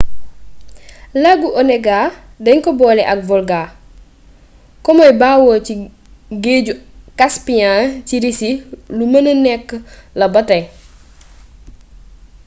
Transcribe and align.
lagu 1.23 1.47
onega 1.61 1.99
dañ 2.45 2.57
ko 2.65 2.69
boole 2.79 3.03
ak 3.13 3.19
volga 3.29 3.61
ko 4.83 4.89
muy 4.97 5.11
bawoo 5.21 5.57
ci 5.65 5.73
géeju 6.43 6.73
caspiyan 7.19 7.81
ci 8.07 8.15
risi 8.23 8.51
lu 8.97 9.05
mëna 9.11 9.33
nekk 9.45 9.67
la 10.19 10.25
ba 10.33 10.41
tey 10.49 10.63